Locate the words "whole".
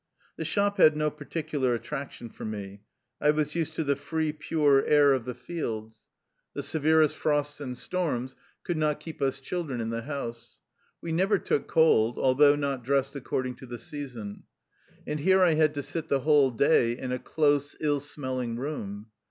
16.21-16.49